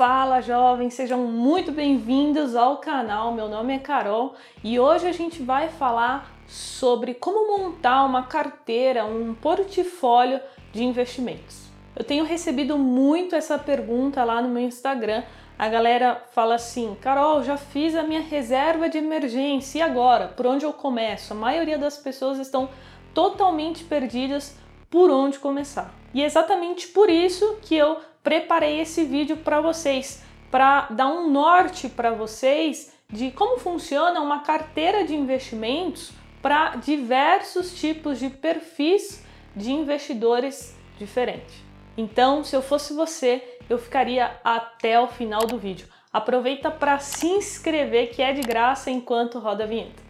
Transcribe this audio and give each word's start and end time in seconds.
Fala 0.00 0.40
jovens, 0.40 0.94
sejam 0.94 1.24
muito 1.24 1.70
bem-vindos 1.72 2.56
ao 2.56 2.78
canal. 2.78 3.34
Meu 3.34 3.50
nome 3.50 3.74
é 3.74 3.78
Carol 3.78 4.34
e 4.64 4.80
hoje 4.80 5.06
a 5.06 5.12
gente 5.12 5.42
vai 5.42 5.68
falar 5.68 6.34
sobre 6.48 7.12
como 7.12 7.58
montar 7.58 8.06
uma 8.06 8.22
carteira, 8.22 9.04
um 9.04 9.34
portfólio 9.34 10.40
de 10.72 10.82
investimentos. 10.82 11.66
Eu 11.94 12.02
tenho 12.02 12.24
recebido 12.24 12.78
muito 12.78 13.36
essa 13.36 13.58
pergunta 13.58 14.24
lá 14.24 14.40
no 14.40 14.48
meu 14.48 14.62
Instagram. 14.62 15.22
A 15.58 15.68
galera 15.68 16.24
fala 16.32 16.54
assim: 16.54 16.96
Carol, 17.02 17.42
já 17.42 17.58
fiz 17.58 17.94
a 17.94 18.02
minha 18.02 18.22
reserva 18.22 18.88
de 18.88 18.96
emergência 18.96 19.80
e 19.80 19.82
agora? 19.82 20.28
Por 20.28 20.46
onde 20.46 20.64
eu 20.64 20.72
começo? 20.72 21.34
A 21.34 21.36
maioria 21.36 21.76
das 21.76 21.98
pessoas 21.98 22.38
estão 22.38 22.70
totalmente 23.12 23.84
perdidas 23.84 24.56
por 24.88 25.10
onde 25.10 25.38
começar. 25.38 25.92
E 26.14 26.22
é 26.22 26.24
exatamente 26.24 26.88
por 26.88 27.10
isso 27.10 27.58
que 27.60 27.76
eu 27.76 27.98
preparei 28.22 28.80
esse 28.80 29.04
vídeo 29.04 29.38
para 29.38 29.60
vocês, 29.60 30.22
para 30.50 30.88
dar 30.90 31.08
um 31.08 31.30
norte 31.30 31.88
para 31.88 32.12
vocês 32.12 32.92
de 33.08 33.30
como 33.30 33.58
funciona 33.58 34.20
uma 34.20 34.40
carteira 34.40 35.04
de 35.04 35.14
investimentos 35.14 36.12
para 36.40 36.76
diversos 36.76 37.74
tipos 37.74 38.18
de 38.18 38.30
perfis 38.30 39.24
de 39.54 39.72
investidores 39.72 40.76
diferentes. 40.98 41.54
Então, 41.96 42.44
se 42.44 42.54
eu 42.54 42.62
fosse 42.62 42.94
você, 42.94 43.58
eu 43.68 43.78
ficaria 43.78 44.38
até 44.44 44.98
o 45.00 45.08
final 45.08 45.46
do 45.46 45.58
vídeo. 45.58 45.88
Aproveita 46.12 46.70
para 46.70 46.98
se 46.98 47.26
inscrever 47.26 48.10
que 48.10 48.22
é 48.22 48.32
de 48.32 48.42
graça 48.42 48.90
enquanto 48.90 49.38
roda 49.38 49.64
a 49.64 49.66
vinheta. 49.66 50.09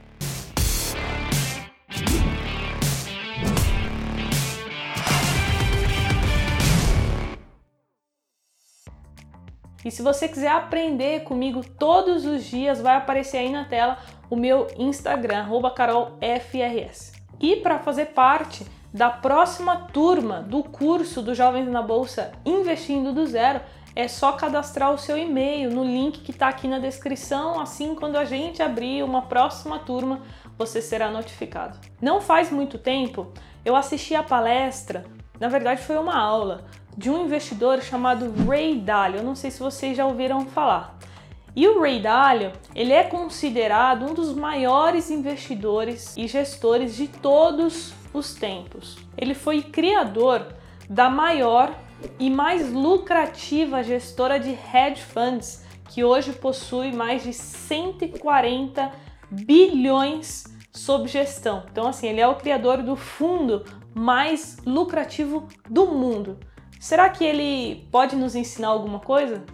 E 9.84 9.90
se 9.90 10.02
você 10.02 10.28
quiser 10.28 10.50
aprender 10.50 11.24
comigo 11.24 11.62
todos 11.64 12.26
os 12.26 12.44
dias, 12.44 12.80
vai 12.80 12.96
aparecer 12.96 13.38
aí 13.38 13.50
na 13.50 13.64
tela 13.64 13.98
o 14.28 14.36
meu 14.36 14.66
Instagram, 14.76 15.46
carolfrs. 15.74 17.12
E 17.40 17.56
para 17.56 17.78
fazer 17.78 18.06
parte 18.06 18.66
da 18.92 19.08
próxima 19.08 19.76
turma 19.76 20.42
do 20.42 20.62
curso 20.62 21.22
do 21.22 21.34
Jovens 21.34 21.68
na 21.68 21.80
Bolsa 21.80 22.32
Investindo 22.44 23.12
do 23.12 23.26
Zero, 23.26 23.60
é 23.94 24.06
só 24.06 24.32
cadastrar 24.32 24.92
o 24.92 24.98
seu 24.98 25.16
e-mail 25.16 25.70
no 25.70 25.84
link 25.84 26.20
que 26.20 26.30
está 26.30 26.48
aqui 26.48 26.68
na 26.68 26.78
descrição. 26.78 27.60
Assim, 27.60 27.94
quando 27.94 28.16
a 28.16 28.24
gente 28.24 28.62
abrir 28.62 29.02
uma 29.02 29.22
próxima 29.22 29.78
turma, 29.78 30.22
você 30.56 30.80
será 30.80 31.10
notificado. 31.10 31.78
Não 32.00 32.20
faz 32.20 32.50
muito 32.50 32.78
tempo, 32.78 33.32
eu 33.64 33.74
assisti 33.74 34.14
a 34.14 34.22
palestra, 34.22 35.04
na 35.40 35.48
verdade 35.48 35.82
foi 35.82 35.96
uma 35.96 36.16
aula, 36.16 36.66
de 36.96 37.08
um 37.10 37.24
investidor 37.24 37.80
chamado 37.80 38.30
Ray 38.46 38.78
Dalio. 38.78 39.20
Eu 39.20 39.24
não 39.24 39.34
sei 39.34 39.50
se 39.50 39.58
vocês 39.58 39.96
já 39.96 40.04
ouviram 40.04 40.44
falar. 40.44 40.98
E 41.56 41.66
o 41.66 41.80
Ray 41.80 42.00
Dalio, 42.00 42.52
ele 42.74 42.92
é 42.92 43.02
considerado 43.04 44.04
um 44.04 44.14
dos 44.14 44.34
maiores 44.34 45.10
investidores 45.10 46.14
e 46.16 46.28
gestores 46.28 46.94
de 46.94 47.08
todos 47.08 47.94
os 48.12 48.34
tempos. 48.34 48.98
Ele 49.16 49.34
foi 49.34 49.62
criador 49.62 50.46
da 50.88 51.08
maior 51.08 51.74
e 52.18 52.30
mais 52.30 52.70
lucrativa 52.72 53.82
gestora 53.82 54.38
de 54.38 54.50
hedge 54.50 55.02
funds, 55.02 55.64
que 55.88 56.04
hoje 56.04 56.32
possui 56.32 56.92
mais 56.92 57.22
de 57.22 57.32
140 57.32 58.92
bilhões 59.30 60.44
sob 60.72 61.08
gestão. 61.08 61.64
Então, 61.70 61.88
assim, 61.88 62.08
ele 62.08 62.20
é 62.20 62.28
o 62.28 62.36
criador 62.36 62.82
do 62.82 62.94
fundo 62.94 63.64
mais 63.94 64.58
lucrativo 64.64 65.48
do 65.68 65.86
mundo. 65.86 66.38
Será 66.78 67.10
que 67.10 67.24
ele 67.24 67.86
pode 67.90 68.16
nos 68.16 68.34
ensinar 68.34 68.68
alguma 68.68 69.00
coisa? 69.00 69.44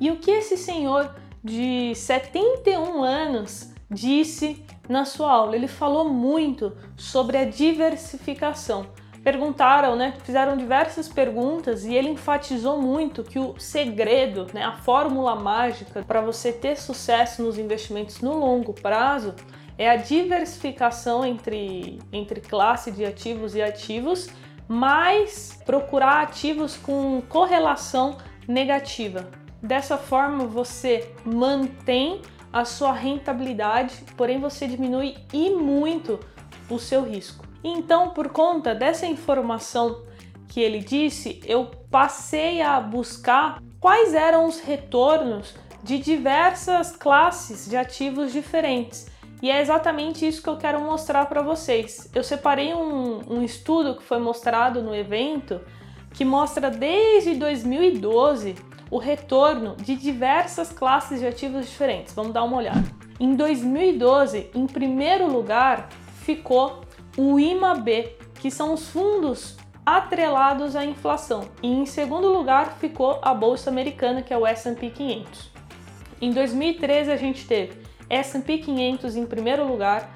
E 0.00 0.10
o 0.10 0.16
que 0.16 0.30
esse 0.30 0.56
senhor 0.56 1.14
de 1.44 1.94
71 1.94 3.02
anos 3.02 3.74
disse 3.90 4.64
na 4.88 5.04
sua 5.04 5.30
aula? 5.30 5.54
Ele 5.54 5.68
falou 5.68 6.08
muito 6.08 6.74
sobre 6.96 7.36
a 7.36 7.44
diversificação. 7.44 8.86
Perguntaram, 9.22 9.94
né? 9.94 10.14
Fizeram 10.22 10.56
diversas 10.56 11.06
perguntas 11.06 11.84
e 11.84 11.94
ele 11.94 12.08
enfatizou 12.08 12.80
muito 12.80 13.22
que 13.22 13.38
o 13.38 13.58
segredo, 13.58 14.46
né, 14.54 14.64
a 14.64 14.72
fórmula 14.72 15.36
mágica 15.36 16.02
para 16.02 16.22
você 16.22 16.50
ter 16.50 16.76
sucesso 16.78 17.42
nos 17.42 17.58
investimentos 17.58 18.22
no 18.22 18.38
longo 18.38 18.72
prazo 18.72 19.34
é 19.80 19.88
a 19.88 19.96
diversificação 19.96 21.24
entre, 21.24 21.98
entre 22.12 22.42
classe 22.42 22.92
de 22.92 23.02
ativos 23.02 23.54
e 23.54 23.62
ativos 23.62 24.28
mas 24.68 25.58
procurar 25.66 26.22
ativos 26.22 26.76
com 26.76 27.20
correlação 27.28 28.18
negativa. 28.46 29.28
Dessa 29.60 29.98
forma, 29.98 30.46
você 30.46 31.12
mantém 31.24 32.22
a 32.52 32.64
sua 32.64 32.92
rentabilidade, 32.92 34.04
porém 34.16 34.38
você 34.38 34.68
diminui 34.68 35.16
e 35.32 35.50
muito 35.50 36.20
o 36.68 36.78
seu 36.78 37.02
risco. 37.02 37.44
Então, 37.64 38.10
por 38.10 38.28
conta 38.28 38.74
dessa 38.74 39.06
informação 39.06 40.02
que 40.46 40.60
ele 40.60 40.78
disse, 40.78 41.40
eu 41.44 41.68
passei 41.90 42.62
a 42.62 42.80
buscar 42.80 43.60
quais 43.80 44.14
eram 44.14 44.46
os 44.46 44.60
retornos 44.60 45.52
de 45.82 45.98
diversas 45.98 46.94
classes 46.94 47.68
de 47.68 47.76
ativos 47.76 48.30
diferentes 48.32 49.09
e 49.42 49.50
é 49.50 49.60
exatamente 49.60 50.26
isso 50.26 50.42
que 50.42 50.48
eu 50.48 50.56
quero 50.56 50.80
mostrar 50.80 51.26
para 51.26 51.42
vocês. 51.42 52.10
Eu 52.14 52.22
separei 52.22 52.74
um, 52.74 53.20
um 53.28 53.42
estudo 53.42 53.96
que 53.96 54.02
foi 54.02 54.18
mostrado 54.18 54.82
no 54.82 54.94
evento 54.94 55.60
que 56.12 56.24
mostra 56.24 56.70
desde 56.70 57.34
2012 57.34 58.56
o 58.90 58.98
retorno 58.98 59.76
de 59.76 59.94
diversas 59.94 60.72
classes 60.72 61.20
de 61.20 61.26
ativos 61.26 61.66
diferentes. 61.66 62.12
Vamos 62.12 62.32
dar 62.32 62.42
uma 62.42 62.56
olhada. 62.56 62.84
Em 63.18 63.34
2012, 63.34 64.50
em 64.54 64.66
primeiro 64.66 65.30
lugar, 65.30 65.88
ficou 66.22 66.80
o 67.16 67.38
IMAB, 67.38 68.16
que 68.34 68.50
são 68.50 68.74
os 68.74 68.88
fundos 68.88 69.56
atrelados 69.86 70.74
à 70.74 70.84
inflação. 70.84 71.48
E 71.62 71.68
em 71.68 71.86
segundo 71.86 72.28
lugar 72.28 72.76
ficou 72.78 73.18
a 73.22 73.32
bolsa 73.32 73.70
americana, 73.70 74.22
que 74.22 74.34
é 74.34 74.38
o 74.38 74.46
S&P 74.46 74.90
500. 74.90 75.50
Em 76.20 76.32
2013 76.32 77.10
a 77.10 77.16
gente 77.16 77.46
teve 77.46 77.79
S&P 78.10 78.58
500 78.58 79.16
em 79.16 79.24
primeiro 79.24 79.66
lugar 79.66 80.12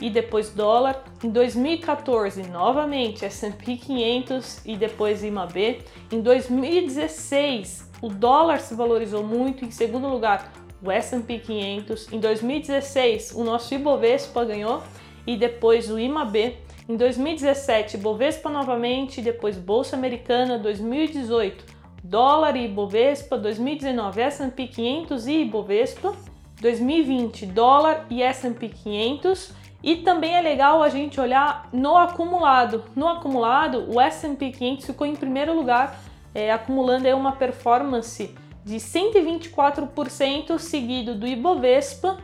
e 0.00 0.10
depois 0.10 0.50
dólar. 0.50 1.02
Em 1.24 1.30
2014, 1.30 2.42
novamente 2.48 3.24
S&P 3.24 3.76
500 3.76 4.66
e 4.66 4.76
depois 4.76 5.24
IMAB. 5.24 5.82
Em 6.12 6.20
2016, 6.20 7.90
o 8.00 8.08
dólar 8.08 8.60
se 8.60 8.74
valorizou 8.74 9.24
muito. 9.24 9.64
Em 9.64 9.70
segundo 9.70 10.08
lugar, 10.08 10.52
o 10.82 10.90
S&P 10.90 11.38
500. 11.38 12.12
Em 12.12 12.20
2016, 12.20 13.32
o 13.34 13.42
nosso 13.42 13.74
Ibovespa 13.74 14.44
ganhou 14.44 14.82
e 15.26 15.36
depois 15.36 15.90
o 15.90 15.98
IMAB. 15.98 16.56
Em 16.88 16.96
2017, 16.96 17.98
Bovespa 17.98 18.48
novamente, 18.48 19.20
depois 19.20 19.58
Bolsa 19.58 19.94
Americana, 19.94 20.58
2018, 20.58 21.64
dólar 22.02 22.56
e 22.56 22.64
Ibovespa, 22.64 23.36
2019, 23.36 24.20
S&P 24.22 24.66
500 24.68 25.26
e 25.26 25.42
Ibovespa. 25.42 26.14
2020 26.60 27.46
dólar 27.46 28.06
e 28.10 28.22
S&P 28.22 28.68
500 28.68 29.52
e 29.82 29.96
também 29.96 30.34
é 30.34 30.40
legal 30.40 30.82
a 30.82 30.88
gente 30.88 31.20
olhar 31.20 31.68
no 31.72 31.96
acumulado. 31.96 32.84
No 32.96 33.08
acumulado, 33.08 33.86
o 33.88 34.00
S&P 34.00 34.50
500 34.50 34.86
ficou 34.86 35.06
em 35.06 35.14
primeiro 35.14 35.54
lugar, 35.54 36.00
é, 36.34 36.52
acumulando 36.52 37.06
aí 37.06 37.14
uma 37.14 37.32
performance 37.32 38.34
de 38.64 38.76
124%, 38.76 40.58
seguido 40.58 41.14
do 41.14 41.26
Ibovespa 41.26 42.18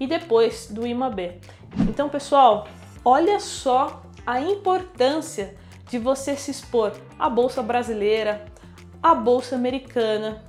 e 0.00 0.06
depois 0.06 0.68
do 0.70 0.86
IMAB. 0.86 1.40
Então, 1.88 2.08
pessoal, 2.08 2.66
olha 3.04 3.38
só 3.38 4.02
a 4.26 4.40
importância 4.40 5.54
de 5.88 5.98
você 5.98 6.36
se 6.36 6.50
expor 6.50 6.92
à 7.18 7.28
bolsa 7.28 7.62
brasileira, 7.62 8.46
à 9.02 9.14
bolsa 9.14 9.54
americana, 9.54 10.42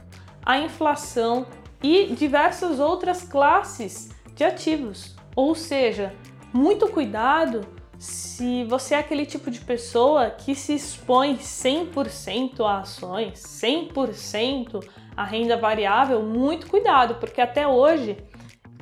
à 0.45 0.57
inflação 0.57 1.45
e 1.81 2.07
diversas 2.07 2.79
outras 2.79 3.23
classes 3.23 4.09
de 4.35 4.43
ativos. 4.43 5.15
Ou 5.35 5.55
seja, 5.55 6.13
muito 6.53 6.87
cuidado 6.87 7.61
se 7.97 8.63
você 8.63 8.95
é 8.95 8.99
aquele 8.99 9.25
tipo 9.25 9.51
de 9.51 9.59
pessoa 9.59 10.29
que 10.29 10.55
se 10.55 10.73
expõe 10.73 11.35
100% 11.35 12.61
a 12.65 12.79
ações, 12.79 13.39
100% 13.39 14.81
a 15.17 15.23
renda 15.25 15.57
variável, 15.57 16.23
muito 16.23 16.67
cuidado, 16.67 17.15
porque 17.15 17.41
até 17.41 17.67
hoje 17.67 18.17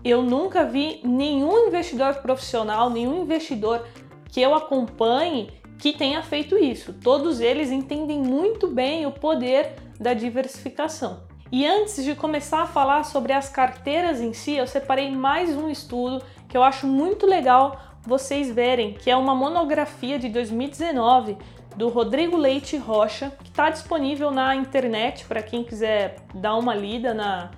eu 0.03 0.21
nunca 0.21 0.63
vi 0.63 1.01
nenhum 1.03 1.67
investidor 1.67 2.13
profissional, 2.21 2.91
nenhum 2.91 3.23
investidor 3.23 3.87
que 4.29 4.39
eu 4.39 4.53
acompanhe 4.53 5.49
que 5.79 5.93
tenha 5.93 6.21
feito 6.21 6.55
isso. 6.55 6.93
Todos 6.93 7.39
eles 7.39 7.71
entendem 7.71 8.19
muito 8.19 8.67
bem 8.67 9.07
o 9.07 9.11
poder 9.11 9.75
da 9.99 10.13
diversificação. 10.13 11.25
E 11.51 11.65
antes 11.65 12.03
de 12.03 12.13
começar 12.13 12.63
a 12.63 12.67
falar 12.67 13.03
sobre 13.03 13.31
as 13.31 13.47
carteiras 13.47 14.19
em 14.19 14.33
si, 14.33 14.55
eu 14.55 14.67
separei 14.67 15.09
mais 15.09 15.55
um 15.55 15.69
estudo 15.69 16.21
que 16.47 16.57
eu 16.57 16.63
acho 16.63 16.85
muito 16.85 17.25
legal 17.25 17.79
vocês 18.03 18.51
verem, 18.51 18.93
que 18.93 19.09
é 19.09 19.15
uma 19.15 19.33
monografia 19.33 20.19
de 20.19 20.27
2019 20.27 21.37
do 21.77 21.87
Rodrigo 21.87 22.35
Leite 22.35 22.75
Rocha, 22.75 23.31
que 23.43 23.49
está 23.49 23.69
disponível 23.69 24.29
na 24.29 24.55
internet 24.55 25.25
para 25.25 25.41
quem 25.41 25.63
quiser 25.63 26.17
dar 26.33 26.55
uma 26.55 26.75
lida 26.75 27.13
na, 27.13 27.51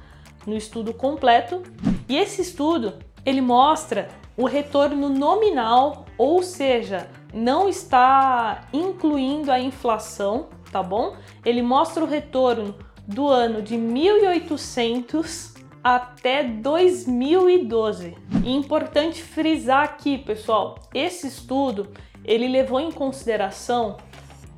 no 0.46 0.56
estudo 0.56 0.94
completo. 0.94 1.64
E 2.08 2.16
esse 2.16 2.42
estudo 2.42 2.94
ele 3.26 3.42
mostra 3.42 4.08
o 4.38 4.46
retorno 4.46 5.10
nominal, 5.10 6.06
ou 6.18 6.44
seja, 6.44 7.10
não 7.34 7.68
está 7.68 8.68
incluindo 8.72 9.52
a 9.52 9.60
inflação, 9.60 10.48
tá 10.72 10.84
bom? 10.84 11.16
Ele 11.44 11.62
mostra 11.62 12.04
o 12.04 12.08
retorno 12.08 12.76
do 13.10 13.28
ano 13.28 13.62
de 13.62 13.76
1800 13.76 15.56
até 15.84 16.44
2012. 16.44 18.16
E 18.44 18.56
importante 18.56 19.24
frisar 19.24 19.84
aqui, 19.84 20.18
pessoal, 20.18 20.76
esse 20.94 21.28
estudo 21.28 21.92
ele 22.24 22.48
levou 22.48 22.80
em 22.80 22.92
consideração 22.92 23.98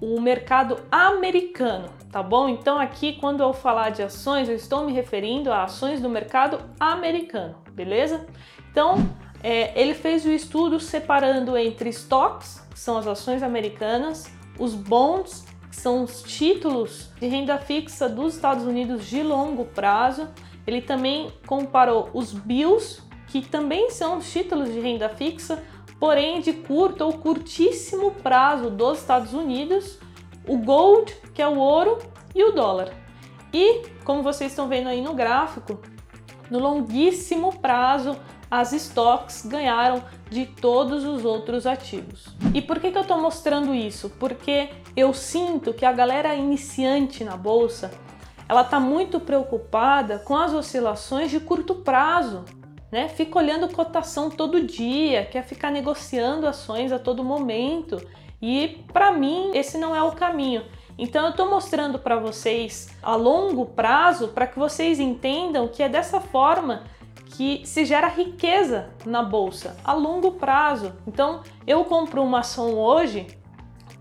o 0.01 0.19
mercado 0.19 0.77
americano, 0.91 1.89
tá 2.11 2.21
bom? 2.21 2.49
Então 2.49 2.77
aqui 2.77 3.13
quando 3.13 3.41
eu 3.41 3.53
falar 3.53 3.91
de 3.91 4.01
ações, 4.01 4.49
eu 4.49 4.55
estou 4.55 4.83
me 4.85 4.91
referindo 4.91 5.51
a 5.51 5.63
ações 5.63 6.01
do 6.01 6.09
mercado 6.09 6.59
americano, 6.79 7.55
beleza? 7.71 8.27
Então 8.69 8.95
é, 9.41 9.79
ele 9.79 9.93
fez 9.93 10.25
o 10.25 10.29
estudo 10.29 10.79
separando 10.79 11.55
entre 11.55 11.89
stocks, 11.89 12.67
que 12.69 12.79
são 12.79 12.97
as 12.97 13.07
ações 13.07 13.43
americanas, 13.43 14.29
os 14.59 14.73
bonds, 14.73 15.45
que 15.71 15.77
são 15.77 16.03
os 16.03 16.21
títulos 16.21 17.09
de 17.17 17.27
renda 17.27 17.57
fixa 17.57 18.09
dos 18.09 18.35
Estados 18.35 18.65
Unidos 18.65 19.05
de 19.07 19.23
longo 19.23 19.63
prazo. 19.63 20.27
Ele 20.67 20.81
também 20.81 21.31
comparou 21.47 22.09
os 22.13 22.33
bills, 22.33 23.01
que 23.27 23.41
também 23.41 23.89
são 23.89 24.17
os 24.17 24.29
títulos 24.29 24.71
de 24.71 24.81
renda 24.81 25.07
fixa, 25.07 25.63
porém 25.97 26.41
de 26.41 26.51
curto 26.51 27.05
ou 27.05 27.13
curtíssimo 27.13 28.11
prazo 28.11 28.69
dos 28.69 28.99
Estados 28.99 29.33
Unidos, 29.33 29.97
o 30.45 30.57
gold, 30.57 31.15
que 31.33 31.41
é 31.41 31.47
o 31.47 31.57
ouro, 31.57 31.99
e 32.35 32.43
o 32.43 32.51
dólar. 32.51 32.93
E, 33.53 33.83
como 34.03 34.21
vocês 34.21 34.51
estão 34.51 34.67
vendo 34.67 34.87
aí 34.87 35.01
no 35.01 35.13
gráfico, 35.13 35.81
no 36.49 36.59
longuíssimo 36.59 37.57
prazo, 37.59 38.17
as 38.49 38.73
stocks 38.73 39.45
ganharam 39.45 40.03
de 40.29 40.45
todos 40.45 41.05
os 41.05 41.23
outros 41.23 41.65
ativos. 41.65 42.27
E 42.53 42.61
por 42.61 42.79
que, 42.79 42.91
que 42.91 42.97
eu 42.97 43.03
estou 43.03 43.19
mostrando 43.19 43.73
isso? 43.73 44.09
Porque 44.19 44.69
eu 44.95 45.13
sinto 45.13 45.73
que 45.73 45.85
a 45.85 45.91
galera 45.91 46.35
iniciante 46.35 47.23
na 47.23 47.37
bolsa 47.37 47.91
ela 48.47 48.61
está 48.61 48.79
muito 48.79 49.19
preocupada 49.19 50.19
com 50.19 50.35
as 50.35 50.53
oscilações 50.53 51.31
de 51.31 51.39
curto 51.39 51.75
prazo. 51.75 52.43
Né? 52.91 53.07
Fica 53.07 53.37
olhando 53.37 53.73
cotação 53.73 54.29
todo 54.29 54.61
dia, 54.61 55.25
quer 55.25 55.45
ficar 55.45 55.71
negociando 55.71 56.45
ações 56.45 56.91
a 56.91 56.99
todo 56.99 57.23
momento. 57.23 58.05
E 58.41 58.83
para 58.91 59.13
mim, 59.13 59.51
esse 59.53 59.77
não 59.77 59.95
é 59.95 60.03
o 60.03 60.11
caminho. 60.11 60.65
Então 60.97 61.23
eu 61.23 61.29
estou 61.31 61.49
mostrando 61.49 61.97
para 61.97 62.17
vocês 62.17 62.89
a 63.01 63.15
longo 63.15 63.67
prazo 63.67 64.27
para 64.27 64.45
que 64.45 64.59
vocês 64.59 64.99
entendam 64.99 65.69
que 65.69 65.81
é 65.81 65.87
dessa 65.87 66.19
forma 66.19 66.83
que 67.31 67.65
se 67.65 67.85
gera 67.85 68.07
riqueza 68.07 68.89
na 69.05 69.23
bolsa 69.23 69.77
a 69.83 69.93
longo 69.93 70.33
prazo. 70.33 70.93
Então, 71.07 71.41
eu 71.65 71.85
compro 71.85 72.21
uma 72.21 72.39
ação 72.39 72.77
hoje 72.77 73.27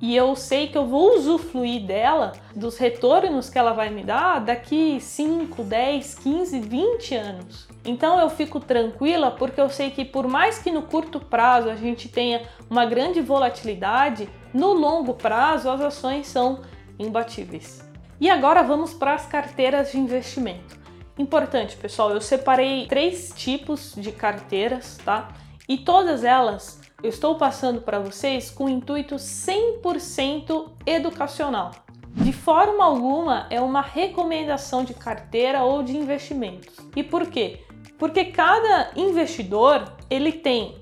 e 0.01 0.17
eu 0.17 0.35
sei 0.35 0.69
que 0.69 0.79
eu 0.79 0.87
vou 0.87 1.17
usufruir 1.17 1.85
dela, 1.85 2.33
dos 2.57 2.79
retornos 2.79 3.51
que 3.51 3.59
ela 3.59 3.73
vai 3.73 3.91
me 3.91 4.03
dar 4.03 4.41
daqui 4.41 4.99
5, 4.99 5.63
10, 5.63 6.15
15, 6.15 6.61
20 6.61 7.15
anos. 7.15 7.69
Então 7.85 8.19
eu 8.19 8.31
fico 8.31 8.59
tranquila 8.59 9.31
porque 9.31 9.61
eu 9.61 9.69
sei 9.69 9.91
que 9.91 10.05
por 10.05 10.27
mais 10.27 10.59
que 10.59 10.71
no 10.71 10.83
curto 10.83 11.21
prazo 11.21 11.69
a 11.69 11.77
gente 11.77 12.09
tenha 12.09 12.43
uma 12.69 12.87
grande 12.87 13.21
volatilidade, 13.21 14.29
no 14.55 14.73
longo 14.73 15.15
prazo 15.15 15.69
as 15.69 15.81
ações 15.83 16.27
são 16.27 16.61
imbatíveis. 16.99 17.87
E 18.19 18.31
agora 18.31 18.63
vamos 18.63 18.95
para 18.95 19.15
as 19.15 19.27
carteiras 19.27 19.93
de 19.93 19.99
investimento. 19.99 20.79
Importante, 21.19 21.77
pessoal, 21.77 22.11
eu 22.11 22.21
separei 22.21 22.87
três 22.87 23.33
tipos 23.35 23.95
de 23.97 24.13
carteiras, 24.13 24.99
tá? 25.05 25.29
E 25.69 25.77
todas 25.77 26.25
elas 26.25 26.80
eu 27.03 27.09
estou 27.09 27.37
passando 27.37 27.81
para 27.81 27.99
vocês 27.99 28.51
com 28.51 28.69
intuito 28.69 29.17
100% 29.17 30.71
educacional. 30.87 31.73
De 32.13 32.33
forma 32.33 32.85
alguma 32.85 33.47
é 33.51 33.61
uma 33.61 33.81
recomendação 33.81 34.85
de 34.85 34.93
carteira 34.93 35.63
ou 35.63 35.83
de 35.83 35.97
investimentos. 35.97 36.77
E 36.95 37.03
por 37.03 37.27
quê? 37.29 37.61
Porque 37.99 38.27
cada 38.27 38.91
investidor 38.97 39.93
ele 40.11 40.33
tem 40.33 40.77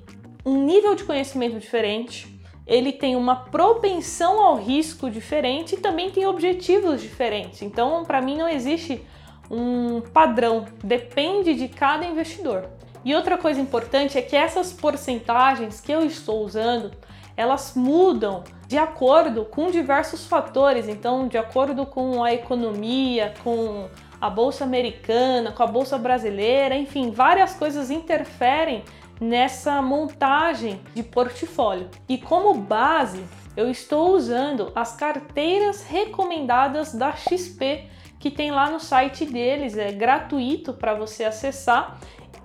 um 0.44 0.64
nível 0.64 0.94
de 0.94 1.04
conhecimento 1.04 1.58
diferente, 1.58 2.40
ele 2.66 2.92
tem 2.92 3.16
uma 3.16 3.36
propensão 3.36 4.40
ao 4.40 4.56
risco 4.56 5.10
diferente 5.10 5.74
e 5.74 5.78
também 5.78 6.10
tem 6.10 6.26
objetivos 6.26 7.00
diferentes. 7.00 7.62
Então, 7.62 8.04
para 8.04 8.20
mim 8.20 8.36
não 8.36 8.48
existe 8.48 9.04
um 9.50 10.00
padrão, 10.00 10.66
depende 10.82 11.54
de 11.54 11.68
cada 11.68 12.06
investidor. 12.06 12.68
E 13.04 13.14
outra 13.14 13.38
coisa 13.38 13.60
importante 13.60 14.18
é 14.18 14.22
que 14.22 14.36
essas 14.36 14.72
porcentagens 14.72 15.80
que 15.80 15.92
eu 15.92 16.04
estou 16.04 16.44
usando, 16.44 16.90
elas 17.36 17.72
mudam 17.74 18.42
de 18.66 18.76
acordo 18.76 19.44
com 19.44 19.70
diversos 19.70 20.26
fatores. 20.26 20.88
Então, 20.88 21.28
de 21.28 21.38
acordo 21.38 21.86
com 21.86 22.22
a 22.22 22.32
economia, 22.32 23.34
com 23.42 23.88
a 24.20 24.28
bolsa 24.28 24.64
americana, 24.64 25.52
com 25.52 25.62
a 25.62 25.66
bolsa 25.66 25.96
brasileira, 25.96 26.76
enfim, 26.76 27.10
várias 27.10 27.54
coisas 27.54 27.90
interferem 27.90 28.84
nessa 29.20 29.80
montagem 29.80 30.80
de 30.94 31.02
portfólio. 31.02 31.88
E 32.08 32.18
como 32.18 32.54
base, 32.54 33.24
eu 33.56 33.70
estou 33.70 34.14
usando 34.14 34.70
as 34.74 34.94
carteiras 34.94 35.84
recomendadas 35.84 36.94
da 36.94 37.12
XP 37.12 37.88
que 38.18 38.30
tem 38.30 38.50
lá 38.50 38.68
no 38.68 38.80
site 38.80 39.24
deles, 39.24 39.78
é 39.78 39.92
gratuito 39.92 40.72
para 40.72 40.94
você 40.94 41.24
acessar 41.24 41.98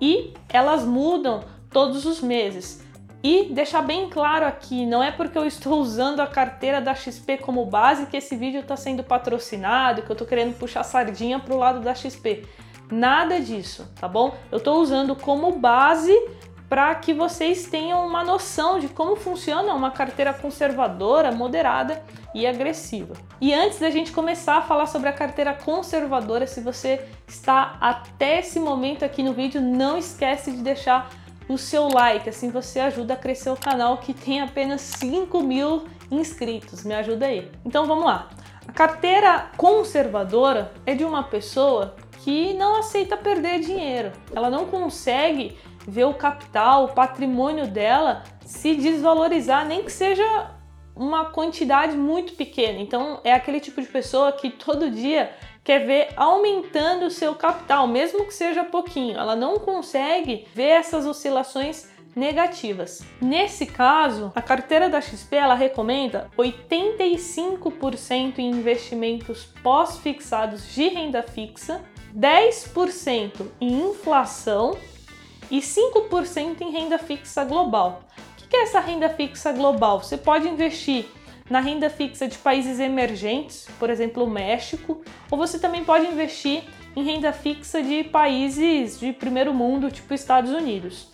e 0.04 0.34
elas 0.50 0.84
mudam 0.84 1.46
todos 1.70 2.06
os 2.06 2.20
meses. 2.20 2.84
E 3.24 3.46
deixar 3.54 3.82
bem 3.82 4.10
claro 4.10 4.46
aqui, 4.46 4.86
não 4.86 5.02
é 5.02 5.10
porque 5.14 5.38
eu 5.38 5.46
estou 5.46 5.80
usando 5.80 6.20
a 6.20 6.28
carteira 6.28 6.82
da 6.82 6.94
XP 6.94 7.38
como 7.38 7.66
base 7.66 8.08
que 8.08 8.18
esse 8.18 8.36
vídeo 8.36 8.60
está 8.60 8.76
sendo 8.76 9.02
patrocinado, 9.02 10.02
que 10.02 10.10
eu 10.10 10.14
estou 10.14 10.28
querendo 10.28 10.58
puxar 10.60 10.84
sardinha 10.84 11.40
para 11.40 11.54
o 11.54 11.58
lado 11.58 11.80
da 11.80 11.96
XP. 11.96 12.46
Nada 12.92 13.40
disso, 13.40 13.90
tá 13.98 14.10
bom? 14.10 14.36
Eu 14.52 14.58
estou 14.58 14.82
usando 14.82 15.16
como 15.16 15.54
base 15.54 16.14
para 16.74 16.96
que 16.96 17.14
vocês 17.14 17.68
tenham 17.68 18.04
uma 18.04 18.24
noção 18.24 18.80
de 18.80 18.88
como 18.88 19.16
funciona 19.16 19.76
uma 19.76 19.92
carteira 19.92 20.34
conservadora, 20.34 21.32
moderada 21.32 22.04
e 22.34 22.48
agressiva. 22.48 23.14
E 23.40 23.54
antes 23.54 23.78
da 23.78 23.92
gente 23.92 24.12
começar 24.12 24.58
a 24.58 24.62
falar 24.64 24.88
sobre 24.88 25.08
a 25.08 25.14
carteira 25.14 25.54
conservadora, 25.54 26.48
se 26.48 26.62
você 26.62 27.06
está 27.28 27.78
até 27.80 28.40
esse 28.40 28.60
momento 28.60 29.06
aqui 29.06 29.22
no 29.22 29.34
vídeo, 29.34 29.62
não 29.62 30.00
esquece 30.00 30.52
de 30.52 30.64
deixar 30.64 31.12
o 31.48 31.60
seu 31.60 31.88
like, 31.90 32.28
assim 32.28 32.50
você 32.50 32.80
ajuda 32.80 33.14
a 33.14 33.18
crescer 33.18 33.52
o 33.52 33.56
canal 33.56 34.00
que 34.00 34.12
tem 34.12 34.42
apenas 34.42 34.82
5 34.82 35.44
mil 35.44 35.84
inscritos. 36.10 36.84
Me 36.84 36.96
ajuda 36.96 37.28
aí. 37.28 37.52
Então 37.64 37.86
vamos 37.86 38.06
lá. 38.06 38.30
A 38.68 38.72
carteira 38.72 39.52
conservadora 39.58 40.74
é 40.88 40.96
de 40.96 41.06
uma 41.06 41.22
pessoa 41.22 41.96
que 42.24 42.54
não 42.54 42.78
aceita 42.78 43.16
perder 43.16 43.60
dinheiro. 43.60 44.12
Ela 44.34 44.50
não 44.50 44.66
consegue 44.66 45.56
ver 45.88 46.06
o 46.06 46.14
capital, 46.14 46.86
o 46.86 46.94
patrimônio 46.94 47.68
dela 47.68 48.24
se 48.46 48.76
desvalorizar, 48.76 49.66
nem 49.66 49.84
que 49.84 49.92
seja 49.92 50.52
uma 50.96 51.26
quantidade 51.26 51.98
muito 51.98 52.34
pequena. 52.34 52.80
Então, 52.80 53.20
é 53.24 53.34
aquele 53.34 53.60
tipo 53.60 53.82
de 53.82 53.88
pessoa 53.88 54.32
que 54.32 54.50
todo 54.50 54.92
dia 54.92 55.32
quer 55.64 55.86
ver 55.86 56.10
aumentando 56.16 57.06
o 57.06 57.12
seu 57.12 57.34
capital, 57.36 57.88
mesmo 57.88 58.26
que 58.26 58.34
seja 58.34 58.64
pouquinho. 58.64 59.18
Ela 59.18 59.36
não 59.36 59.58
consegue 59.58 60.48
ver 60.54 60.70
essas 60.70 61.06
oscilações 61.06 61.92
negativas. 62.16 63.04
Nesse 63.20 63.66
caso, 63.66 64.32
a 64.36 64.42
carteira 64.42 64.90
da 64.90 65.02
XP 65.02 65.36
ela 65.36 65.56
recomenda 65.56 66.30
85% 66.38 68.38
em 68.38 68.52
investimentos 68.52 69.46
pós-fixados 69.64 70.74
de 70.74 70.90
renda 70.90 71.24
fixa, 71.24 71.82
10% 72.16 73.48
em 73.60 73.90
inflação 73.90 74.78
e 75.50 75.60
5% 75.60 76.62
em 76.62 76.72
renda 76.72 76.98
fixa 76.98 77.44
global. 77.44 78.04
O 78.42 78.48
que 78.48 78.56
é 78.56 78.64
essa 78.64 78.80
renda 78.80 79.10
fixa 79.10 79.52
global? 79.52 80.02
Você 80.02 80.18
pode 80.18 80.48
investir 80.48 81.06
na 81.50 81.60
renda 81.60 81.90
fixa 81.90 82.28
de 82.28 82.38
países 82.38 82.80
emergentes, 82.80 83.68
por 83.80 83.90
exemplo, 83.90 84.24
o 84.24 84.30
México, 84.30 85.02
ou 85.30 85.38
você 85.38 85.60
também 85.60 85.84
pode 85.84 86.06
investir 86.06 86.64
em 86.96 87.04
renda 87.04 87.34
fixa 87.34 87.82
de 87.82 88.04
países 88.04 89.00
de 89.00 89.12
primeiro 89.12 89.54
mundo, 89.54 89.92
tipo 89.92 90.14
Estados 90.14 90.52
Unidos. 90.52 91.08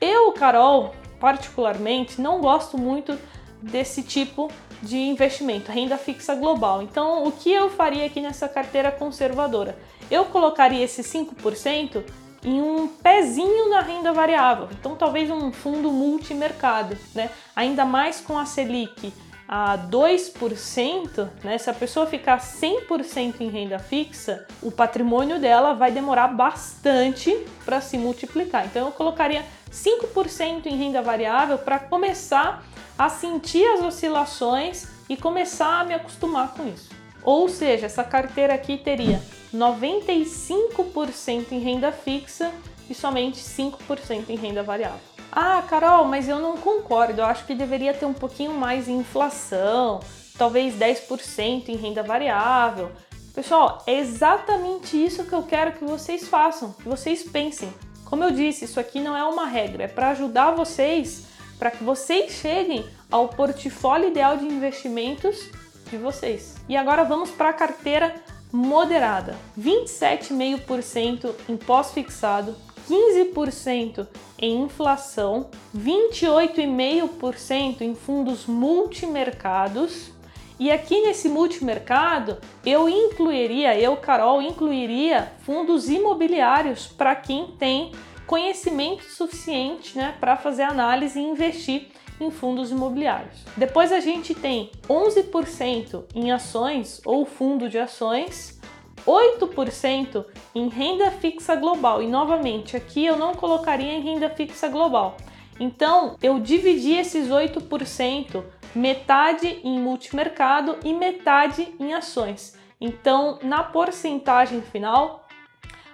Eu, 0.00 0.32
Carol, 0.32 0.94
particularmente, 1.18 2.20
não 2.20 2.40
gosto 2.40 2.76
muito 2.76 3.18
desse 3.62 4.02
tipo 4.02 4.50
de 4.82 4.98
investimento, 4.98 5.70
renda 5.70 5.96
fixa 5.96 6.34
global. 6.34 6.82
Então, 6.82 7.24
o 7.24 7.30
que 7.30 7.52
eu 7.52 7.70
faria 7.70 8.06
aqui 8.06 8.20
nessa 8.20 8.48
carteira 8.48 8.90
conservadora? 8.90 9.78
Eu 10.10 10.24
colocaria 10.24 10.84
esse 10.84 11.02
5% 11.02 12.02
em 12.44 12.60
um 12.60 12.88
pezinho 12.88 13.70
na 13.70 13.80
renda 13.80 14.12
variável. 14.12 14.68
Então, 14.72 14.96
talvez 14.96 15.30
um 15.30 15.52
fundo 15.52 15.90
multimercado, 15.90 16.96
né? 17.14 17.30
Ainda 17.54 17.84
mais 17.84 18.20
com 18.20 18.38
a 18.38 18.44
Selic 18.44 19.12
a 19.48 19.76
2%, 19.76 21.28
né? 21.44 21.58
Se 21.58 21.68
a 21.68 21.74
pessoa 21.74 22.06
ficar 22.06 22.38
100% 22.38 23.40
em 23.40 23.48
renda 23.48 23.78
fixa, 23.78 24.46
o 24.62 24.70
patrimônio 24.70 25.38
dela 25.38 25.74
vai 25.74 25.92
demorar 25.92 26.28
bastante 26.28 27.46
para 27.64 27.80
se 27.80 27.98
multiplicar. 27.98 28.64
Então 28.64 28.86
eu 28.86 28.92
colocaria 28.92 29.44
5% 29.70 30.66
em 30.66 30.76
renda 30.76 31.02
variável 31.02 31.58
para 31.58 31.78
começar 31.78 32.64
a 32.98 33.08
sentir 33.08 33.66
as 33.66 33.82
oscilações 33.82 34.86
e 35.08 35.16
começar 35.16 35.80
a 35.80 35.84
me 35.84 35.94
acostumar 35.94 36.54
com 36.54 36.66
isso. 36.66 37.01
Ou 37.24 37.48
seja, 37.48 37.86
essa 37.86 38.02
carteira 38.04 38.54
aqui 38.54 38.76
teria 38.76 39.22
95% 39.54 41.52
em 41.52 41.58
renda 41.58 41.92
fixa 41.92 42.52
e 42.88 42.94
somente 42.94 43.38
5% 43.38 44.30
em 44.30 44.36
renda 44.36 44.62
variável. 44.62 45.00
Ah, 45.30 45.62
Carol, 45.68 46.04
mas 46.04 46.28
eu 46.28 46.38
não 46.38 46.56
concordo. 46.56 47.20
Eu 47.20 47.24
acho 47.24 47.46
que 47.46 47.54
deveria 47.54 47.94
ter 47.94 48.04
um 48.04 48.12
pouquinho 48.12 48.52
mais 48.52 48.88
em 48.88 48.98
inflação, 48.98 50.00
talvez 50.36 50.74
10% 50.74 51.68
em 51.68 51.76
renda 51.76 52.02
variável. 52.02 52.90
Pessoal, 53.34 53.82
é 53.86 53.98
exatamente 53.98 55.02
isso 55.02 55.24
que 55.24 55.32
eu 55.32 55.42
quero 55.42 55.72
que 55.72 55.84
vocês 55.84 56.28
façam, 56.28 56.72
que 56.72 56.86
vocês 56.86 57.22
pensem. 57.22 57.72
Como 58.04 58.22
eu 58.24 58.30
disse, 58.30 58.66
isso 58.66 58.78
aqui 58.78 59.00
não 59.00 59.16
é 59.16 59.24
uma 59.24 59.46
regra, 59.46 59.84
é 59.84 59.88
para 59.88 60.10
ajudar 60.10 60.50
vocês, 60.50 61.24
para 61.58 61.70
que 61.70 61.82
vocês 61.82 62.32
cheguem 62.32 62.84
ao 63.10 63.28
portfólio 63.28 64.10
ideal 64.10 64.36
de 64.36 64.44
investimentos 64.44 65.48
de 65.92 65.98
vocês. 65.98 66.56
E 66.68 66.76
agora 66.76 67.04
vamos 67.04 67.30
para 67.30 67.50
a 67.50 67.52
carteira 67.52 68.12
moderada: 68.50 69.36
27,5% 69.58 71.32
em 71.48 71.56
pós-fixado, 71.56 72.56
15% 72.88 74.08
em 74.38 74.62
inflação, 74.62 75.50
28,5% 75.76 77.82
em 77.82 77.94
fundos 77.94 78.46
multimercados. 78.46 80.10
E 80.58 80.70
aqui 80.70 81.02
nesse 81.02 81.28
multimercado, 81.28 82.38
eu 82.64 82.88
incluiria, 82.88 83.78
eu, 83.78 83.94
Carol, 83.96 84.40
incluiria 84.40 85.30
fundos 85.44 85.88
imobiliários 85.88 86.86
para 86.86 87.14
quem 87.16 87.48
tem 87.58 87.92
conhecimento 88.26 89.04
suficiente 89.04 89.98
né, 89.98 90.14
para 90.20 90.36
fazer 90.36 90.62
análise 90.62 91.18
e 91.18 91.22
investir 91.22 91.88
em 92.22 92.30
fundos 92.30 92.70
imobiliários. 92.70 93.44
Depois 93.56 93.92
a 93.92 94.00
gente 94.00 94.34
tem 94.34 94.70
11% 94.88 96.04
em 96.14 96.30
ações 96.30 97.00
ou 97.04 97.26
fundo 97.26 97.68
de 97.68 97.78
ações, 97.78 98.60
8% 99.06 100.24
em 100.54 100.68
renda 100.68 101.10
fixa 101.10 101.56
global. 101.56 102.02
E 102.02 102.06
novamente, 102.06 102.76
aqui 102.76 103.04
eu 103.04 103.16
não 103.16 103.34
colocaria 103.34 103.92
em 103.92 104.00
renda 104.00 104.30
fixa 104.30 104.68
global. 104.68 105.16
Então, 105.58 106.16
eu 106.22 106.38
dividi 106.40 106.92
esses 106.92 107.28
8%, 107.28 108.42
metade 108.74 109.60
em 109.62 109.78
multimercado 109.78 110.78
e 110.84 110.94
metade 110.94 111.74
em 111.78 111.92
ações. 111.92 112.56
Então, 112.80 113.38
na 113.42 113.62
porcentagem 113.62 114.62
final, 114.62 115.26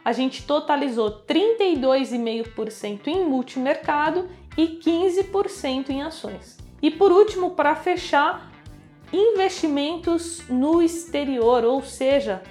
a 0.04 0.12
gente 0.12 0.44
totalizou 0.44 1.22
32,5% 1.26 3.08
em 3.08 3.24
multimercado 3.26 4.28
e 4.58 4.66
15% 4.66 5.90
em 5.90 6.02
ações. 6.02 6.58
E 6.82 6.90
por 6.90 7.12
último, 7.12 7.52
para 7.52 7.76
fechar, 7.76 8.50
investimentos 9.12 10.42
no 10.48 10.82
exterior, 10.82 11.64
ou 11.64 11.80
seja, 11.80 12.42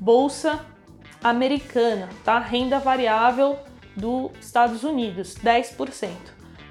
bolsa 0.00 0.66
americana, 1.22 2.08
tá? 2.24 2.40
Renda 2.40 2.80
variável 2.80 3.56
dos 3.96 4.32
Estados 4.40 4.82
Unidos, 4.82 5.36
10%. 5.36 6.10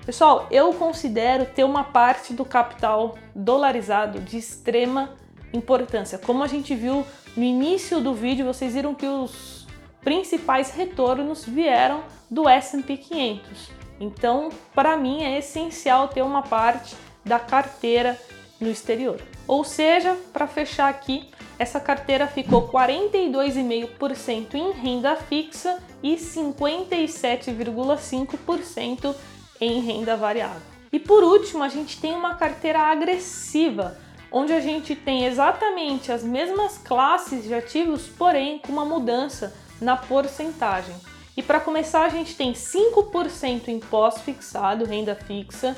Pessoal, 0.05 0.47
eu 0.51 0.73
considero 0.73 1.45
ter 1.45 1.63
uma 1.63 1.85
parte 1.85 2.33
do 2.33 2.43
capital 2.43 3.17
dolarizado 3.33 4.19
de 4.19 4.37
extrema 4.37 5.11
importância. 5.53 6.17
Como 6.17 6.43
a 6.43 6.47
gente 6.47 6.75
viu 6.75 7.05
no 7.37 7.43
início 7.43 8.01
do 8.01 8.13
vídeo, 8.13 8.45
vocês 8.45 8.73
viram 8.73 8.93
que 8.93 9.07
os 9.07 9.65
principais 10.01 10.71
retornos 10.71 11.45
vieram 11.45 12.03
do 12.29 12.49
S&P 12.49 12.97
500. 12.97 13.80
Então, 14.01 14.49
para 14.73 14.97
mim 14.97 15.23
é 15.23 15.37
essencial 15.37 16.07
ter 16.07 16.23
uma 16.23 16.41
parte 16.41 16.95
da 17.23 17.37
carteira 17.37 18.19
no 18.59 18.67
exterior. 18.67 19.21
Ou 19.47 19.63
seja, 19.63 20.17
para 20.33 20.47
fechar 20.47 20.89
aqui, 20.89 21.29
essa 21.59 21.79
carteira 21.79 22.25
ficou 22.25 22.67
42,5% 22.67 24.55
em 24.55 24.71
renda 24.71 25.15
fixa 25.15 25.77
e 26.01 26.15
57,5% 26.15 29.15
em 29.61 29.79
renda 29.81 30.17
variável. 30.17 30.63
E 30.91 30.99
por 30.99 31.23
último, 31.23 31.63
a 31.63 31.69
gente 31.69 32.01
tem 32.01 32.15
uma 32.15 32.33
carteira 32.33 32.79
agressiva, 32.79 33.99
onde 34.31 34.51
a 34.51 34.59
gente 34.59 34.95
tem 34.95 35.25
exatamente 35.25 36.11
as 36.11 36.23
mesmas 36.23 36.79
classes 36.79 37.43
de 37.43 37.53
ativos, 37.53 38.07
porém 38.07 38.57
com 38.57 38.71
uma 38.71 38.83
mudança 38.83 39.53
na 39.79 39.95
porcentagem. 39.95 40.95
E 41.35 41.41
para 41.41 41.59
começar, 41.59 42.03
a 42.03 42.09
gente 42.09 42.35
tem 42.35 42.53
5% 42.53 43.69
em 43.69 43.79
pós-fixado, 43.79 44.85
renda 44.85 45.15
fixa, 45.15 45.75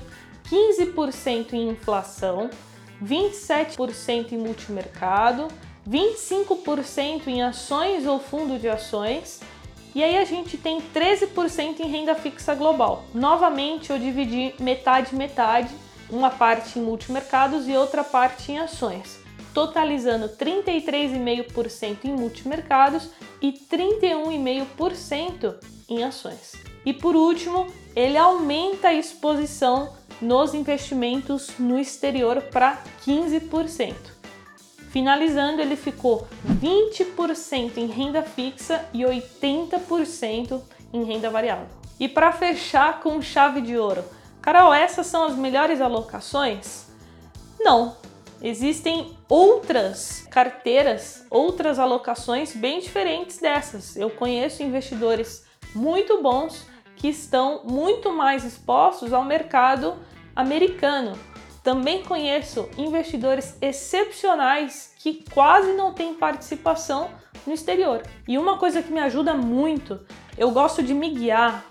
15% 0.49 1.53
em 1.53 1.69
inflação, 1.69 2.49
27% 3.03 4.31
em 4.31 4.37
multimercado, 4.37 5.47
25% 5.87 7.27
em 7.27 7.43
ações 7.43 8.05
ou 8.07 8.19
fundo 8.19 8.57
de 8.57 8.67
ações, 8.67 9.41
e 9.93 10.03
aí 10.03 10.17
a 10.17 10.25
gente 10.25 10.57
tem 10.57 10.81
13% 10.81 11.79
em 11.79 11.87
renda 11.87 12.15
fixa 12.15 12.55
global. 12.55 13.03
Novamente 13.13 13.91
eu 13.91 13.99
dividi 13.99 14.55
metade 14.59 15.15
metade, 15.15 15.69
uma 16.09 16.29
parte 16.29 16.79
em 16.79 16.81
multimercados 16.81 17.67
e 17.67 17.75
outra 17.75 18.03
parte 18.03 18.51
em 18.51 18.59
ações, 18.59 19.19
totalizando 19.53 20.29
33,5% 20.29 22.05
em 22.05 22.13
multimercados 22.13 23.09
e 23.41 23.51
31,5% 23.51 25.55
em 25.89 26.03
ações. 26.03 26.53
E 26.85 26.93
por 26.93 27.15
último, 27.15 27.67
ele 27.95 28.17
aumenta 28.17 28.89
a 28.89 28.93
exposição 28.93 29.93
nos 30.21 30.53
investimentos 30.53 31.51
no 31.59 31.79
exterior 31.79 32.41
para 32.41 32.81
15%. 33.05 33.93
Finalizando, 34.89 35.61
ele 35.61 35.75
ficou 35.75 36.27
20% 36.47 37.77
em 37.77 37.87
renda 37.87 38.21
fixa 38.21 38.85
e 38.93 39.01
80% 39.01 40.61
em 40.93 41.03
renda 41.03 41.29
variável. 41.29 41.67
E 41.99 42.07
para 42.07 42.31
fechar 42.31 42.99
com 42.99 43.21
chave 43.21 43.61
de 43.61 43.77
ouro, 43.77 44.03
Carol, 44.41 44.73
essas 44.73 45.07
são 45.07 45.25
as 45.25 45.35
melhores 45.35 45.81
alocações? 45.81 46.87
Não. 47.59 47.95
Existem 48.41 49.15
outras 49.33 50.27
carteiras, 50.29 51.25
outras 51.27 51.79
alocações 51.79 52.55
bem 52.55 52.79
diferentes 52.79 53.39
dessas. 53.39 53.95
Eu 53.95 54.11
conheço 54.11 54.61
investidores 54.61 55.43
muito 55.73 56.21
bons 56.21 56.67
que 56.95 57.07
estão 57.07 57.63
muito 57.63 58.11
mais 58.11 58.45
expostos 58.45 59.11
ao 59.11 59.25
mercado 59.25 59.97
americano, 60.35 61.17
também 61.63 62.03
conheço 62.03 62.69
investidores 62.77 63.57
excepcionais 63.59 64.93
que 64.99 65.25
quase 65.33 65.73
não 65.73 65.95
têm 65.95 66.13
participação 66.13 67.09
no 67.47 67.53
exterior. 67.53 68.03
E 68.27 68.37
uma 68.37 68.59
coisa 68.59 68.83
que 68.83 68.93
me 68.93 68.99
ajuda 68.99 69.33
muito, 69.33 69.99
eu 70.37 70.51
gosto 70.51 70.83
de 70.83 70.93
me 70.93 71.09
guiar 71.09 71.65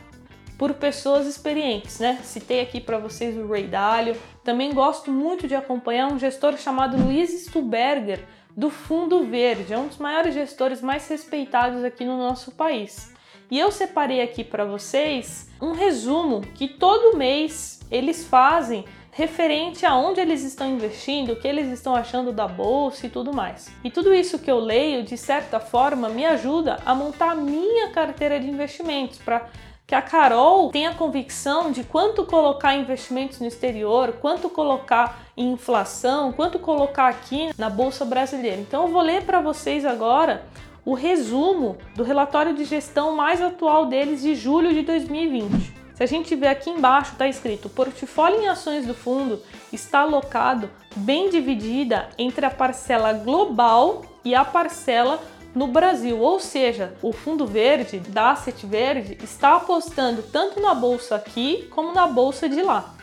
por 0.63 0.75
pessoas 0.75 1.27
experientes, 1.27 1.99
né? 1.99 2.21
Citei 2.23 2.61
aqui 2.61 2.81
para 2.81 2.97
vocês 2.97 3.37
o 3.37 3.49
Ray 3.49 3.67
Dalio. 3.67 4.17
Também 4.45 4.73
gosto 4.73 5.11
muito 5.11 5.49
de 5.49 5.57
acompanhar 5.57 6.07
um 6.07 6.21
gestor 6.21 6.57
chamado 6.57 6.97
Luiz 6.97 7.31
Stuberger 7.47 8.25
do 8.57 8.71
Fundo 8.71 9.25
Verde, 9.25 9.73
é 9.73 9.77
um 9.77 9.89
dos 9.89 9.99
maiores 9.99 10.33
gestores 10.33 10.81
mais 10.81 11.09
respeitados 11.09 11.83
aqui 11.83 12.05
no 12.05 12.17
nosso 12.17 12.53
país. 12.53 13.13
E 13.51 13.59
eu 13.59 13.73
separei 13.73 14.23
aqui 14.23 14.45
para 14.45 14.65
vocês 14.65 15.51
um 15.61 15.73
resumo 15.73 16.43
que 16.55 16.69
todo 16.69 17.19
mês 17.19 17.81
eles 17.91 18.25
fazem 18.25 18.85
referente 19.11 19.85
a 19.85 19.97
onde 19.97 20.21
eles 20.21 20.45
estão 20.45 20.71
investindo, 20.71 21.33
o 21.33 21.37
que 21.41 21.49
eles 21.49 21.73
estão 21.73 21.93
achando 21.93 22.33
da 22.33 22.47
bolsa 22.47 23.09
e 23.09 23.11
tudo 23.11 23.35
mais. 23.35 23.69
E 23.83 23.91
tudo 23.91 24.15
isso 24.15 24.39
que 24.39 24.51
eu 24.51 24.61
leio, 24.61 25.03
de 25.03 25.17
certa 25.17 25.59
forma, 25.59 26.09
me 26.09 26.25
ajuda 26.25 26.79
a 26.87 26.95
montar 26.95 27.33
a 27.33 27.35
minha 27.35 27.91
carteira 27.91 28.39
de 28.39 28.49
investimentos 28.49 29.19
para 29.19 29.51
que 29.87 29.95
a 29.95 30.03
Carol 30.03 30.71
tenha 30.71 30.95
convicção 30.95 31.71
de 31.71 31.85
quanto 31.85 32.25
colocar 32.25 32.75
investimentos 32.75 33.41
no 33.41 33.47
exterior, 33.47 34.13
quanto 34.21 34.49
colocar 34.49 35.23
em 35.37 35.53
inflação, 35.53 36.33
quanto 36.33 36.59
colocar 36.59 37.09
aqui 37.09 37.51
na 37.59 37.69
bolsa 37.69 38.05
brasileira. 38.05 38.61
Então 38.61 38.87
eu 38.87 38.93
vou 38.93 39.03
ler 39.03 39.25
para 39.25 39.41
vocês 39.41 39.85
agora 39.85 40.45
o 40.85 40.95
resumo 40.95 41.77
do 41.95 42.03
relatório 42.03 42.55
de 42.55 42.65
gestão 42.65 43.15
mais 43.15 43.41
atual 43.41 43.87
deles 43.87 44.23
de 44.23 44.35
julho 44.35 44.73
de 44.73 44.83
2020. 44.83 45.83
Se 45.95 46.03
a 46.03 46.07
gente 46.07 46.35
ver 46.35 46.49
aqui 46.49 46.71
embaixo, 46.71 47.13
está 47.13 47.29
escrito: 47.29 47.67
o 47.67 47.71
portfólio 47.71 48.41
em 48.41 48.49
ações 48.49 48.87
do 48.87 48.95
fundo 48.95 49.41
está 49.73 50.01
alocado 50.01 50.69
bem 50.97 51.31
dividida 51.31 52.09
entre 52.19 52.45
a 52.45 52.51
parcela 52.51 53.13
global 53.13 54.03
e 54.25 54.35
a 54.35 54.45
parcela 54.45 55.21
no 55.55 55.67
Brasil, 55.67 56.19
ou 56.19 56.41
seja, 56.41 56.95
o 57.03 57.13
fundo 57.13 57.47
verde 57.47 57.99
da 57.99 58.31
Asset 58.31 58.67
Verde 58.67 59.19
está 59.23 59.57
apostando 59.57 60.23
tanto 60.23 60.61
na 60.61 60.75
bolsa 60.75 61.17
aqui 61.17 61.69
como 61.71 61.93
na 61.93 62.07
bolsa 62.07 62.49
de 62.49 62.63
lá. 62.63 62.95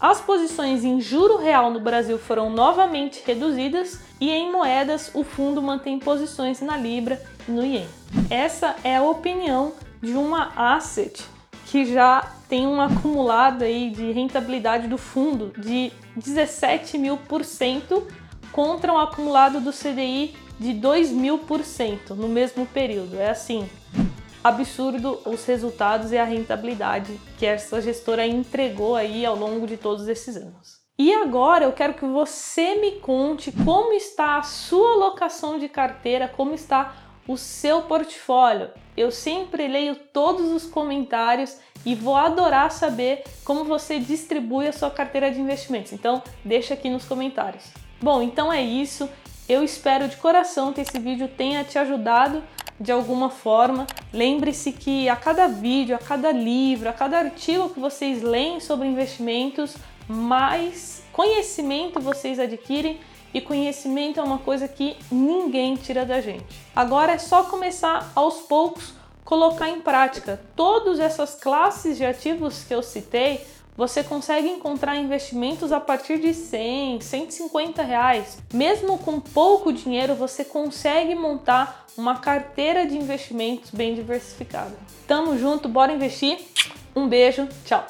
As 0.00 0.18
posições 0.18 0.82
em 0.82 0.98
juro 0.98 1.36
real 1.36 1.70
no 1.70 1.78
Brasil 1.78 2.18
foram 2.18 2.48
novamente 2.48 3.22
reduzidas 3.26 4.00
e 4.18 4.30
em 4.30 4.50
moedas 4.50 5.10
o 5.12 5.22
fundo 5.22 5.60
mantém 5.60 5.98
posições 5.98 6.62
na 6.62 6.74
libra 6.76 7.20
e 7.46 7.52
no 7.52 7.62
ien. 7.62 7.86
Essa 8.30 8.76
é 8.82 8.96
a 8.96 9.02
opinião 9.02 9.74
de 10.00 10.12
uma 10.12 10.52
asset 10.56 11.22
que 11.66 11.84
já 11.84 12.32
tem 12.48 12.66
um 12.66 12.80
acumulado 12.80 13.62
aí 13.62 13.90
de 13.90 14.10
rentabilidade 14.10 14.88
do 14.88 14.96
fundo 14.96 15.52
de 15.58 15.92
17 16.16 16.96
mil 16.96 17.18
por 17.18 17.44
cento 17.44 18.08
contra 18.50 18.92
um 18.92 18.98
acumulado 18.98 19.60
do 19.60 19.70
CDI 19.70 20.34
de 20.60 20.74
2 20.74 21.10
mil 21.10 21.38
por 21.38 21.64
cento 21.64 22.14
no 22.14 22.28
mesmo 22.28 22.66
período. 22.66 23.18
É 23.18 23.30
assim, 23.30 23.68
absurdo 24.44 25.18
os 25.24 25.44
resultados 25.46 26.12
e 26.12 26.18
a 26.18 26.24
rentabilidade 26.24 27.18
que 27.38 27.46
essa 27.46 27.80
gestora 27.80 28.26
entregou 28.26 28.94
aí 28.94 29.24
ao 29.24 29.34
longo 29.34 29.66
de 29.66 29.78
todos 29.78 30.06
esses 30.06 30.36
anos. 30.36 30.78
E 30.98 31.14
agora 31.14 31.64
eu 31.64 31.72
quero 31.72 31.94
que 31.94 32.04
você 32.04 32.74
me 32.74 32.92
conte 33.00 33.50
como 33.64 33.94
está 33.94 34.36
a 34.36 34.42
sua 34.42 34.92
alocação 34.92 35.58
de 35.58 35.66
carteira, 35.66 36.28
como 36.28 36.54
está 36.54 36.94
o 37.26 37.38
seu 37.38 37.82
portfólio. 37.82 38.68
Eu 38.94 39.10
sempre 39.10 39.66
leio 39.66 39.94
todos 39.94 40.50
os 40.50 40.66
comentários 40.66 41.56
e 41.86 41.94
vou 41.94 42.16
adorar 42.16 42.70
saber 42.70 43.24
como 43.46 43.64
você 43.64 43.98
distribui 43.98 44.68
a 44.68 44.74
sua 44.74 44.90
carteira 44.90 45.30
de 45.30 45.40
investimentos. 45.40 45.94
Então, 45.94 46.22
deixa 46.44 46.74
aqui 46.74 46.90
nos 46.90 47.06
comentários. 47.06 47.64
Bom, 48.02 48.20
então 48.20 48.52
é 48.52 48.60
isso. 48.60 49.08
Eu 49.50 49.64
espero 49.64 50.06
de 50.06 50.16
coração 50.16 50.72
que 50.72 50.80
esse 50.80 50.96
vídeo 50.96 51.26
tenha 51.26 51.64
te 51.64 51.76
ajudado 51.76 52.40
de 52.78 52.92
alguma 52.92 53.30
forma. 53.30 53.84
Lembre-se 54.12 54.70
que 54.70 55.08
a 55.08 55.16
cada 55.16 55.48
vídeo, 55.48 55.96
a 55.96 55.98
cada 55.98 56.30
livro, 56.30 56.88
a 56.88 56.92
cada 56.92 57.18
artigo 57.18 57.68
que 57.68 57.80
vocês 57.80 58.22
leem 58.22 58.60
sobre 58.60 58.86
investimentos, 58.86 59.74
mais 60.06 61.02
conhecimento 61.12 61.98
vocês 61.98 62.38
adquirem 62.38 63.00
e 63.34 63.40
conhecimento 63.40 64.20
é 64.20 64.22
uma 64.22 64.38
coisa 64.38 64.68
que 64.68 64.96
ninguém 65.10 65.74
tira 65.74 66.06
da 66.06 66.20
gente. 66.20 66.46
Agora 66.72 67.10
é 67.10 67.18
só 67.18 67.42
começar 67.42 68.12
aos 68.14 68.42
poucos 68.42 68.94
colocar 69.24 69.68
em 69.68 69.80
prática 69.80 70.40
todas 70.54 71.00
essas 71.00 71.34
classes 71.34 71.96
de 71.96 72.06
ativos 72.06 72.62
que 72.62 72.74
eu 72.74 72.84
citei 72.84 73.44
você 73.76 74.02
consegue 74.02 74.48
encontrar 74.48 74.96
investimentos 74.96 75.72
a 75.72 75.80
partir 75.80 76.18
de 76.18 76.34
100, 76.34 77.00
150 77.00 77.82
reais. 77.82 78.38
Mesmo 78.52 78.98
com 78.98 79.20
pouco 79.20 79.72
dinheiro, 79.72 80.14
você 80.14 80.44
consegue 80.44 81.14
montar 81.14 81.86
uma 81.96 82.16
carteira 82.16 82.86
de 82.86 82.96
investimentos 82.96 83.70
bem 83.70 83.94
diversificada. 83.94 84.76
Tamo 85.06 85.38
junto, 85.38 85.68
bora 85.68 85.92
investir? 85.92 86.38
Um 86.94 87.08
beijo, 87.08 87.48
tchau! 87.64 87.86